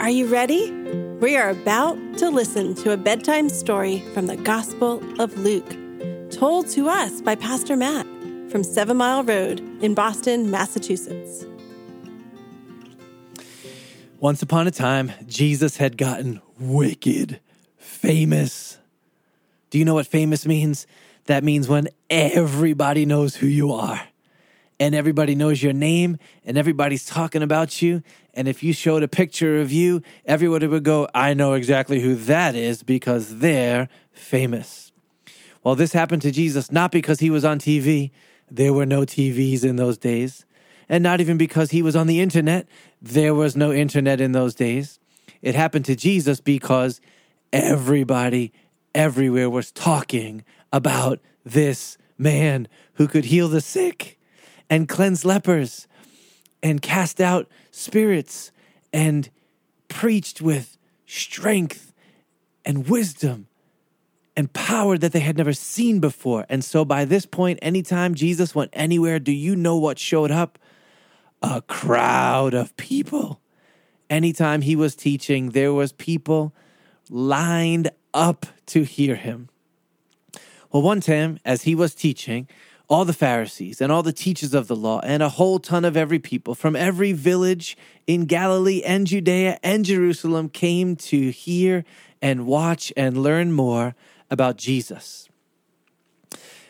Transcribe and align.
Are 0.00 0.08
you 0.08 0.28
ready? 0.28 0.72
We 1.20 1.36
are 1.36 1.50
about 1.50 1.98
to 2.16 2.30
listen 2.30 2.74
to 2.76 2.92
a 2.92 2.96
bedtime 2.96 3.50
story 3.50 4.00
from 4.14 4.28
the 4.28 4.36
Gospel 4.36 5.02
of 5.20 5.36
Luke, 5.36 5.76
told 6.30 6.68
to 6.70 6.88
us 6.88 7.20
by 7.20 7.34
Pastor 7.34 7.76
Matt 7.76 8.06
from 8.50 8.64
Seven 8.64 8.96
Mile 8.96 9.22
Road 9.22 9.60
in 9.82 9.92
Boston, 9.92 10.50
Massachusetts. 10.50 11.44
Once 14.20 14.40
upon 14.40 14.66
a 14.66 14.70
time, 14.70 15.12
Jesus 15.26 15.76
had 15.76 15.98
gotten 15.98 16.40
wicked 16.58 17.38
famous. 17.76 18.78
Do 19.68 19.78
you 19.78 19.84
know 19.84 19.94
what 19.94 20.06
famous 20.06 20.46
means? 20.46 20.86
That 21.26 21.44
means 21.44 21.68
when 21.68 21.88
everybody 22.08 23.04
knows 23.04 23.36
who 23.36 23.46
you 23.46 23.70
are 23.74 24.00
and 24.80 24.94
everybody 24.94 25.34
knows 25.34 25.62
your 25.62 25.74
name 25.74 26.16
and 26.44 26.56
everybody's 26.56 27.04
talking 27.04 27.42
about 27.42 27.82
you. 27.82 28.02
And 28.32 28.48
if 28.48 28.62
you 28.62 28.72
showed 28.72 29.02
a 29.02 29.08
picture 29.08 29.60
of 29.60 29.70
you, 29.70 30.02
everybody 30.24 30.66
would 30.66 30.84
go, 30.84 31.06
I 31.14 31.34
know 31.34 31.52
exactly 31.52 32.00
who 32.00 32.14
that 32.14 32.54
is 32.56 32.82
because 32.82 33.38
they're 33.38 33.90
famous. 34.10 34.90
Well, 35.62 35.74
this 35.74 35.92
happened 35.92 36.22
to 36.22 36.30
Jesus 36.30 36.72
not 36.72 36.90
because 36.90 37.20
he 37.20 37.28
was 37.28 37.44
on 37.44 37.58
TV. 37.58 38.10
There 38.50 38.72
were 38.72 38.86
no 38.86 39.02
TVs 39.02 39.64
in 39.64 39.76
those 39.76 39.98
days. 39.98 40.46
And 40.88 41.04
not 41.04 41.20
even 41.20 41.36
because 41.36 41.70
he 41.70 41.82
was 41.82 41.94
on 41.94 42.06
the 42.06 42.20
internet. 42.20 42.66
There 43.02 43.34
was 43.34 43.54
no 43.54 43.72
internet 43.72 44.20
in 44.20 44.32
those 44.32 44.54
days. 44.54 44.98
It 45.42 45.54
happened 45.54 45.84
to 45.84 45.94
Jesus 45.94 46.40
because 46.40 47.02
everybody 47.52 48.52
everywhere 48.94 49.50
was 49.50 49.70
talking 49.70 50.42
about 50.72 51.20
this 51.44 51.98
man 52.16 52.66
who 52.94 53.06
could 53.06 53.26
heal 53.26 53.48
the 53.48 53.60
sick 53.60 54.18
and 54.70 54.88
cleanse 54.88 55.24
lepers 55.24 55.86
and 56.62 56.80
cast 56.80 57.20
out 57.20 57.48
spirits 57.72 58.52
and 58.92 59.28
preached 59.88 60.40
with 60.40 60.78
strength 61.06 61.92
and 62.64 62.88
wisdom 62.88 63.48
and 64.36 64.52
power 64.52 64.96
that 64.96 65.12
they 65.12 65.20
had 65.20 65.36
never 65.36 65.52
seen 65.52 65.98
before. 65.98 66.46
And 66.48 66.64
so 66.64 66.84
by 66.84 67.04
this 67.04 67.26
point, 67.26 67.58
anytime 67.60 68.14
Jesus 68.14 68.54
went 68.54 68.70
anywhere, 68.72 69.18
do 69.18 69.32
you 69.32 69.56
know 69.56 69.76
what 69.76 69.98
showed 69.98 70.30
up? 70.30 70.58
A 71.42 71.60
crowd 71.62 72.54
of 72.54 72.76
people. 72.76 73.40
Anytime 74.08 74.62
he 74.62 74.76
was 74.76 74.94
teaching, 74.94 75.50
there 75.50 75.72
was 75.72 75.92
people 75.92 76.54
lined 77.08 77.90
up 78.14 78.46
to 78.66 78.84
hear 78.84 79.16
him. 79.16 79.48
Well, 80.70 80.82
one 80.82 81.00
time, 81.00 81.38
as 81.44 81.62
he 81.62 81.74
was 81.74 81.94
teaching, 81.94 82.46
all 82.90 83.04
the 83.04 83.12
Pharisees 83.12 83.80
and 83.80 83.92
all 83.92 84.02
the 84.02 84.12
teachers 84.12 84.52
of 84.52 84.66
the 84.66 84.74
law 84.74 84.98
and 85.04 85.22
a 85.22 85.28
whole 85.28 85.60
ton 85.60 85.84
of 85.84 85.96
every 85.96 86.18
people 86.18 86.56
from 86.56 86.74
every 86.74 87.12
village 87.12 87.76
in 88.08 88.26
Galilee 88.26 88.82
and 88.84 89.06
Judea 89.06 89.60
and 89.62 89.84
Jerusalem 89.84 90.48
came 90.48 90.96
to 90.96 91.30
hear 91.30 91.84
and 92.20 92.46
watch 92.46 92.92
and 92.96 93.22
learn 93.22 93.52
more 93.52 93.94
about 94.28 94.56
Jesus. 94.56 95.28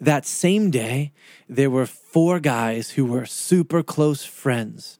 That 0.00 0.24
same 0.24 0.70
day, 0.70 1.12
there 1.48 1.70
were 1.70 1.86
four 1.86 2.38
guys 2.38 2.92
who 2.92 3.06
were 3.06 3.26
super 3.26 3.82
close 3.82 4.24
friends, 4.24 4.98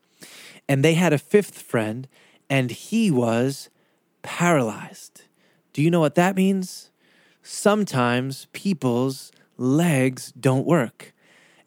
and 0.69 0.84
they 0.84 0.95
had 0.95 1.12
a 1.12 1.19
fifth 1.19 1.62
friend, 1.62 2.09
and 2.51 2.71
he 2.71 3.11
was 3.11 3.71
paralyzed. 4.23 5.23
Do 5.73 5.83
you 5.83 5.91
know 5.91 6.01
what 6.01 6.15
that 6.17 6.37
means? 6.37 6.91
Sometimes 7.43 8.47
people's 8.53 9.31
legs 9.56 10.33
don't 10.33 10.66
work. 10.66 11.12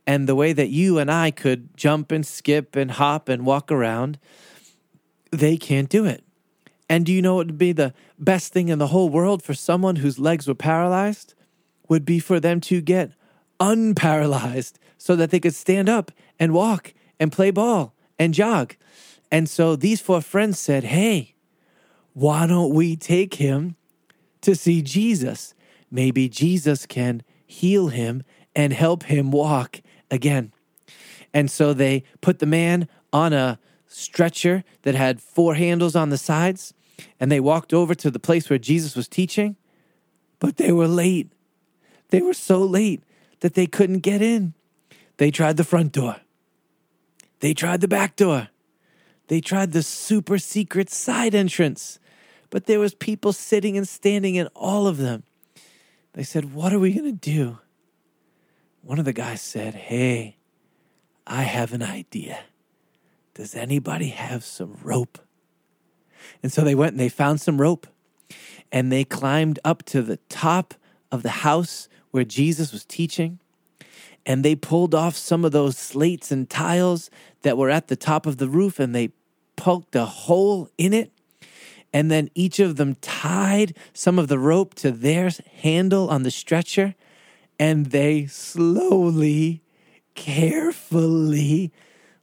And 0.06 0.28
the 0.28 0.36
way 0.36 0.54
that 0.54 0.70
you 0.70 1.00
and 1.00 1.12
I 1.12 1.32
could 1.32 1.76
jump 1.76 2.12
and 2.12 2.26
skip 2.26 2.76
and 2.76 2.92
hop 2.92 3.28
and 3.28 3.46
walk 3.46 3.72
around, 3.72 4.20
they 5.32 5.58
can't 5.58 5.90
do 5.90 6.06
it. 6.06 6.24
And 6.90 7.06
do 7.06 7.12
you 7.12 7.22
know 7.22 7.36
what 7.36 7.48
would 7.48 7.58
be 7.58 7.74
the 7.74 7.94
best 8.18 8.54
thing 8.54 8.70
in 8.70 8.80
the 8.80 8.88
whole 8.88 9.10
world 9.10 9.44
for 9.44 9.54
someone 9.54 9.98
whose 9.98 10.18
legs 10.18 10.48
were 10.48 10.56
paralyzed? 10.56 11.34
Would 11.90 12.06
be 12.06 12.20
for 12.20 12.40
them 12.40 12.62
to 12.62 12.82
get 12.82 13.12
unparalyzed 13.60 14.74
so 14.98 15.16
that 15.16 15.32
they 15.32 15.40
could 15.40 15.56
stand 15.56 15.90
up 15.90 16.12
and 16.40 16.54
walk 16.54 16.94
and 17.20 17.32
play 17.32 17.52
ball 17.52 17.94
and 18.18 18.34
jog. 18.34 18.76
And 19.32 19.50
so 19.50 19.76
these 19.76 20.02
four 20.02 20.22
friends 20.22 20.60
said, 20.60 20.86
Hey, 20.86 21.36
why 22.14 22.48
don't 22.48 22.74
we 22.74 22.96
take 22.96 23.36
him 23.36 23.76
to 24.42 24.56
see 24.56 24.82
Jesus? 24.82 25.54
Maybe 25.92 26.30
Jesus 26.30 26.86
can 26.86 27.24
heal 27.48 27.88
him, 27.88 28.22
and 28.56 28.74
help 28.74 29.04
him 29.04 29.32
walk 29.32 29.82
again. 30.12 30.52
And 31.34 31.50
so 31.50 31.74
they 31.74 32.04
put 32.22 32.40
the 32.40 32.46
man 32.46 32.88
on 33.12 33.34
a 33.34 33.60
stretcher 33.88 34.64
that 34.84 34.94
had 34.94 35.22
four 35.22 35.56
handles 35.56 35.96
on 35.96 36.10
the 36.10 36.18
sides, 36.18 36.74
and 37.20 37.32
they 37.32 37.40
walked 37.40 37.74
over 37.74 37.96
to 37.96 38.12
the 38.12 38.20
place 38.20 38.50
where 38.50 38.60
Jesus 38.60 38.96
was 38.96 39.08
teaching, 39.08 39.56
but 40.40 40.58
they 40.58 40.72
were 40.72 40.88
late. 40.88 41.32
They 42.10 42.22
were 42.22 42.34
so 42.34 42.60
late 42.60 43.04
that 43.40 43.54
they 43.54 43.68
couldn't 43.68 44.00
get 44.00 44.22
in. 44.22 44.54
They 45.18 45.32
tried 45.32 45.58
the 45.58 45.64
front 45.64 45.94
door. 45.94 46.18
They 47.40 47.54
tried 47.54 47.82
the 47.82 47.88
back 47.88 48.16
door. 48.16 48.50
They 49.28 49.42
tried 49.42 49.72
the 49.72 49.84
super 49.84 50.38
secret 50.38 50.90
side 50.90 51.36
entrance. 51.36 52.00
But 52.50 52.66
there 52.66 52.80
was 52.80 52.94
people 52.94 53.34
sitting 53.34 53.78
and 53.78 53.88
standing 53.88 54.36
in 54.36 54.48
all 54.56 54.88
of 54.88 54.98
them. 54.98 55.24
They 56.18 56.24
said, 56.24 56.56
What 56.56 56.74
are 56.74 56.80
we 56.80 56.94
going 56.94 57.06
to 57.06 57.12
do? 57.12 57.60
One 58.82 58.98
of 58.98 59.06
the 59.06 59.14
guys 59.14 59.40
said, 59.40 59.76
Hey, 59.76 60.38
I 61.28 61.44
have 61.44 61.74
an 61.74 61.84
idea. 61.84 62.40
Does 63.36 63.54
anybody 63.54 64.08
have 64.08 64.44
some 64.44 64.80
rope? 64.82 65.20
And 66.42 66.52
so 66.52 66.64
they 66.64 66.74
went 66.74 66.94
and 66.94 67.00
they 67.00 67.08
found 67.08 67.40
some 67.40 67.62
rope 67.62 67.86
and 68.72 68.92
they 68.92 69.04
climbed 69.04 69.60
up 69.64 69.84
to 69.84 70.02
the 70.02 70.18
top 70.28 70.74
of 71.12 71.22
the 71.22 71.30
house 71.30 71.88
where 72.10 72.24
Jesus 72.24 72.72
was 72.72 72.84
teaching. 72.84 73.38
And 74.26 74.44
they 74.44 74.56
pulled 74.56 74.96
off 74.96 75.16
some 75.16 75.46
of 75.46 75.52
those 75.52 75.78
slates 75.78 76.32
and 76.32 76.50
tiles 76.50 77.12
that 77.44 77.60
were 77.60 77.70
at 77.70 77.90
the 77.90 77.96
top 77.96 78.26
of 78.26 78.38
the 78.38 78.50
roof 78.50 78.80
and 78.80 78.96
they 78.96 79.12
poked 79.56 79.96
a 79.96 80.06
hole 80.06 80.72
in 80.80 80.94
it 80.94 81.12
and 81.94 82.12
then 82.12 82.30
each 82.36 82.60
of 82.60 82.76
them 82.76 82.96
tied 82.96 83.76
some 83.94 84.20
of 84.20 84.28
the 84.28 84.40
rope 84.40 84.74
to 84.76 84.92
their 84.92 85.30
handle 85.62 86.10
on 86.10 86.24
the 86.24 86.32
stretcher, 86.32 86.96
and 87.60 87.88
they 87.88 88.26
slowly, 88.26 89.62
carefully 90.16 91.72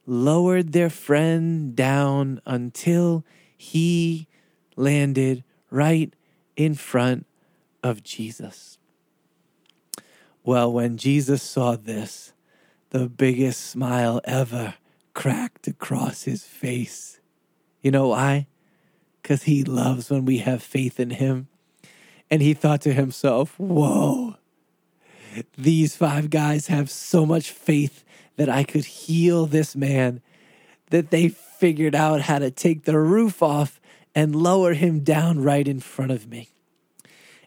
lowered 0.05 0.71
their 0.71 0.89
friend 0.89 1.75
down 1.75 2.39
until 2.45 3.25
he 3.57 4.27
landed 4.75 5.43
right 5.69 6.13
in 6.55 6.75
front 6.75 7.25
of 7.83 8.03
Jesus. 8.03 8.77
Well, 10.43 10.71
when 10.71 10.97
Jesus 10.97 11.41
saw 11.41 11.75
this, 11.75 12.33
the 12.91 13.09
biggest 13.09 13.61
smile 13.61 14.21
ever 14.25 14.75
cracked 15.13 15.67
across 15.67 16.23
his 16.23 16.43
face. 16.43 17.19
You 17.81 17.91
know 17.91 18.09
why? 18.09 18.47
Because 19.25 19.43
he 19.43 19.63
loves 19.63 20.11
when 20.11 20.23
we 20.23 20.37
have 20.37 20.61
faith 20.61 20.99
in 20.99 21.09
him. 21.09 21.47
And 22.29 22.43
he 22.43 22.53
thought 22.53 22.81
to 22.81 22.93
himself, 22.93 23.59
Whoa, 23.59 24.35
these 25.57 25.95
five 25.95 26.29
guys 26.29 26.67
have 26.67 26.91
so 26.91 27.25
much 27.25 27.49
faith 27.49 28.03
that 28.35 28.49
I 28.49 28.63
could 28.63 28.85
heal 28.85 29.47
this 29.47 29.75
man 29.75 30.21
that 30.91 31.09
they 31.09 31.29
figured 31.29 31.95
out 31.95 32.21
how 32.21 32.37
to 32.37 32.51
take 32.51 32.83
the 32.83 32.99
roof 32.99 33.41
off 33.41 33.81
and 34.13 34.35
lower 34.35 34.75
him 34.75 34.99
down 34.99 35.41
right 35.41 35.67
in 35.67 35.79
front 35.79 36.11
of 36.11 36.29
me. 36.29 36.49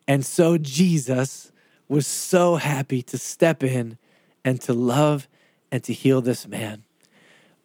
And 0.08 0.26
so 0.26 0.58
Jesus 0.58 1.52
was 1.86 2.08
so 2.08 2.56
happy 2.56 3.02
to 3.02 3.18
step 3.18 3.62
in 3.62 3.98
and 4.44 4.60
to 4.62 4.72
love 4.72 5.28
and 5.70 5.84
to 5.84 5.92
heal 5.92 6.22
this 6.22 6.44
man. 6.44 6.82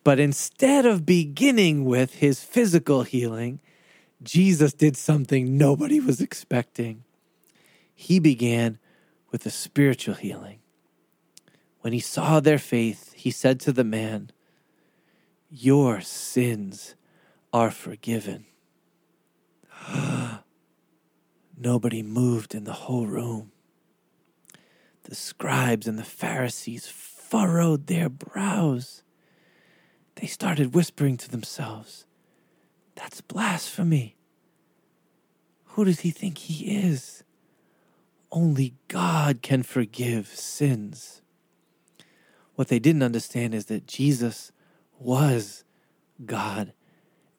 But 0.04 0.19
instead 0.19 0.86
of 0.86 1.04
beginning 1.04 1.83
with 1.86 2.16
his 2.16 2.44
physical 2.44 3.01
healing, 3.01 3.59
Jesus 4.24 4.74
did 4.74 4.96
something 4.96 5.58
nobody 5.58 6.00
was 6.00 6.22
expecting. 6.22 7.04
He 7.94 8.20
began 8.20 8.80
with 9.31 9.46
a 9.46 9.50
spiritual 9.50 10.16
healing. 10.16 10.60
When 11.81 11.94
he 11.94 12.00
saw 12.00 12.40
their 12.40 12.58
faith, 12.58 13.14
he 13.14 13.30
said 13.31 13.60
to 13.62 13.74
the 13.74 13.84
man, 13.84 14.31
Your 15.50 16.00
sins 16.00 16.96
are 17.52 17.72
forgiven. 17.72 18.46
Nobody 21.58 22.02
moved 22.02 22.56
in 22.56 22.64
the 22.64 22.74
whole 22.74 23.06
room. 23.06 23.52
The 25.04 25.16
scribes 25.16 25.88
and 25.88 26.00
the 26.00 26.04
Pharisees 26.04 26.88
furrowed 26.88 27.88
their 27.88 28.10
brows. 28.10 29.04
They 30.16 30.28
started 30.28 30.74
whispering 30.74 31.18
to 31.18 31.30
themselves, 31.30 32.06
that's 32.95 33.22
blasphemy. 33.22 34.16
Who 35.66 35.86
does 35.86 36.01
he 36.01 36.12
think 36.12 36.38
he 36.38 36.75
is? 36.78 37.24
Only 38.31 38.75
God 38.88 39.42
can 39.42 39.63
forgive 39.63 40.28
sins. 40.28 41.22
What 42.56 42.68
they 42.68 42.80
didn't 42.80 43.04
understand 43.04 43.56
is 43.56 43.66
that 43.66 43.88
Jesus 43.88 44.51
was 45.00 45.63
God, 46.24 46.74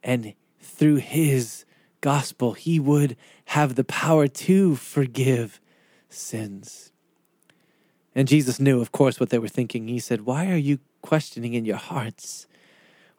and 0.02 0.34
through 0.60 0.96
his 0.96 1.64
gospel, 2.00 2.52
he 2.52 2.78
would 2.80 3.16
have 3.46 3.76
the 3.76 3.84
power 3.84 4.26
to 4.26 4.76
forgive 4.76 5.60
sins. 6.08 6.92
And 8.14 8.28
Jesus 8.28 8.60
knew, 8.60 8.80
of 8.80 8.92
course, 8.92 9.18
what 9.18 9.30
they 9.30 9.38
were 9.38 9.48
thinking. 9.48 9.88
He 9.88 9.98
said, 9.98 10.22
Why 10.22 10.50
are 10.50 10.56
you 10.56 10.78
questioning 11.02 11.54
in 11.54 11.64
your 11.64 11.76
hearts 11.76 12.46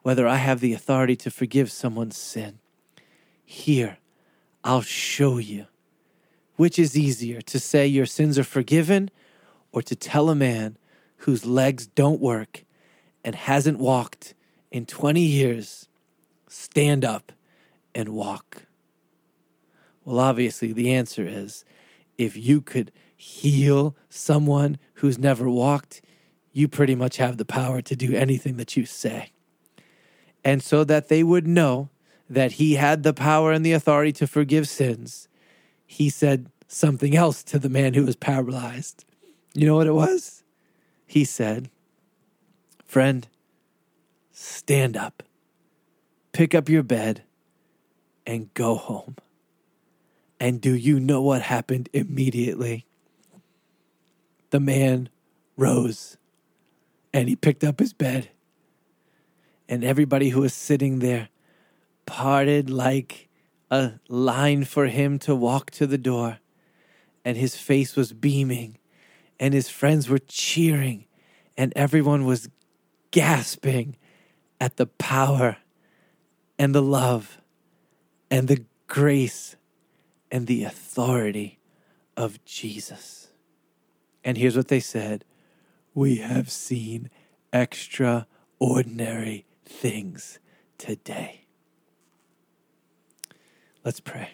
whether 0.06 0.28
I 0.28 0.36
have 0.36 0.60
the 0.60 0.72
authority 0.72 1.16
to 1.16 1.32
forgive 1.32 1.72
someone's 1.72 2.16
sin? 2.16 2.60
Here, 3.44 3.98
I'll 4.62 4.80
show 4.80 5.38
you. 5.38 5.66
Which 6.54 6.78
is 6.78 6.96
easier, 6.96 7.40
to 7.40 7.58
say 7.58 7.88
your 7.88 8.06
sins 8.06 8.38
are 8.38 8.44
forgiven 8.44 9.10
or 9.72 9.82
to 9.82 9.96
tell 9.96 10.30
a 10.30 10.36
man 10.36 10.78
whose 11.16 11.44
legs 11.44 11.88
don't 11.88 12.20
work 12.20 12.62
and 13.24 13.34
hasn't 13.34 13.80
walked 13.80 14.34
in 14.70 14.86
20 14.86 15.20
years, 15.20 15.88
stand 16.46 17.04
up 17.04 17.32
and 17.92 18.10
walk? 18.10 18.62
Well, 20.04 20.20
obviously, 20.20 20.72
the 20.72 20.92
answer 20.92 21.26
is 21.26 21.64
if 22.16 22.36
you 22.36 22.60
could 22.60 22.92
heal 23.16 23.96
someone 24.08 24.78
who's 24.94 25.18
never 25.18 25.50
walked, 25.50 26.00
you 26.52 26.68
pretty 26.68 26.94
much 26.94 27.16
have 27.16 27.38
the 27.38 27.44
power 27.44 27.82
to 27.82 27.96
do 27.96 28.14
anything 28.14 28.56
that 28.58 28.76
you 28.76 28.86
say. 28.86 29.32
And 30.46 30.62
so 30.62 30.84
that 30.84 31.08
they 31.08 31.24
would 31.24 31.44
know 31.44 31.90
that 32.30 32.52
he 32.52 32.74
had 32.74 33.02
the 33.02 33.12
power 33.12 33.50
and 33.50 33.66
the 33.66 33.72
authority 33.72 34.12
to 34.12 34.28
forgive 34.28 34.68
sins, 34.68 35.26
he 35.84 36.08
said 36.08 36.46
something 36.68 37.16
else 37.16 37.42
to 37.42 37.58
the 37.58 37.68
man 37.68 37.94
who 37.94 38.06
was 38.06 38.14
paralyzed. 38.14 39.04
You 39.54 39.66
know 39.66 39.74
what 39.74 39.88
it 39.88 39.94
was? 39.94 40.44
He 41.04 41.24
said, 41.24 41.68
Friend, 42.84 43.26
stand 44.30 44.96
up, 44.96 45.24
pick 46.30 46.54
up 46.54 46.68
your 46.68 46.84
bed, 46.84 47.24
and 48.24 48.54
go 48.54 48.76
home. 48.76 49.16
And 50.38 50.60
do 50.60 50.76
you 50.76 51.00
know 51.00 51.22
what 51.22 51.42
happened 51.42 51.88
immediately? 51.92 52.86
The 54.50 54.60
man 54.60 55.08
rose 55.56 56.16
and 57.12 57.28
he 57.28 57.34
picked 57.34 57.64
up 57.64 57.80
his 57.80 57.92
bed. 57.92 58.28
And 59.68 59.84
everybody 59.84 60.30
who 60.30 60.40
was 60.40 60.54
sitting 60.54 61.00
there 61.00 61.28
parted 62.06 62.70
like 62.70 63.28
a 63.70 63.94
line 64.08 64.64
for 64.64 64.86
him 64.86 65.18
to 65.20 65.34
walk 65.34 65.70
to 65.72 65.86
the 65.86 65.98
door. 65.98 66.38
And 67.24 67.36
his 67.36 67.56
face 67.56 67.96
was 67.96 68.12
beaming, 68.12 68.78
and 69.40 69.52
his 69.52 69.68
friends 69.68 70.08
were 70.08 70.20
cheering, 70.20 71.06
and 71.56 71.72
everyone 71.74 72.24
was 72.24 72.48
gasping 73.10 73.96
at 74.60 74.76
the 74.76 74.86
power 74.86 75.56
and 76.58 76.74
the 76.74 76.82
love 76.82 77.40
and 78.30 78.46
the 78.46 78.64
grace 78.86 79.56
and 80.30 80.46
the 80.46 80.64
authority 80.64 81.58
of 82.16 82.44
Jesus. 82.44 83.28
And 84.24 84.36
here's 84.36 84.56
what 84.56 84.68
they 84.68 84.80
said 84.80 85.24
We 85.94 86.16
have 86.16 86.50
seen 86.50 87.10
extraordinary 87.52 89.45
things 89.66 90.38
today. 90.78 91.46
Let's 93.84 94.00
pray. 94.00 94.30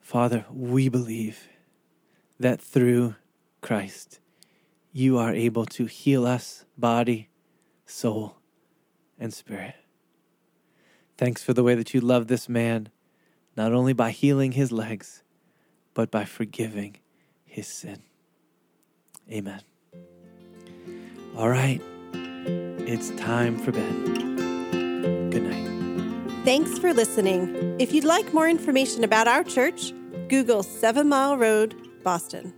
Father, 0.00 0.44
we 0.52 0.88
believe 0.88 1.48
that 2.38 2.60
through 2.60 3.14
Christ, 3.60 4.20
you 4.92 5.16
are 5.16 5.32
able 5.32 5.64
to 5.66 5.86
heal 5.86 6.26
us, 6.26 6.64
body, 6.76 7.30
soul, 7.86 8.36
and 9.18 9.32
spirit. 9.32 9.74
Thanks 11.16 11.42
for 11.42 11.54
the 11.54 11.62
way 11.62 11.74
that 11.74 11.94
you 11.94 12.00
love 12.00 12.26
this 12.26 12.48
man, 12.48 12.90
not 13.56 13.72
only 13.72 13.92
by 13.92 14.10
healing 14.10 14.52
his 14.52 14.70
legs, 14.70 15.22
but 15.94 16.10
by 16.10 16.24
forgiving 16.24 16.96
his 17.44 17.66
sin. 17.66 18.02
Amen. 19.30 19.60
All 21.36 21.48
right, 21.48 21.80
it's 22.92 23.08
time 23.18 23.56
for 23.56 23.72
bed. 23.72 24.04
Good 25.30 25.44
night. 25.44 26.44
Thanks 26.44 26.78
for 26.78 26.92
listening. 26.92 27.76
If 27.80 27.94
you'd 27.94 28.04
like 28.04 28.34
more 28.34 28.46
information 28.46 29.02
about 29.02 29.26
our 29.26 29.42
church, 29.42 29.94
Google 30.28 30.62
Seven 30.62 31.08
Mile 31.08 31.38
Road, 31.38 31.74
Boston. 32.02 32.52